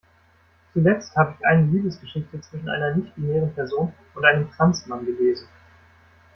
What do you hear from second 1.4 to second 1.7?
eine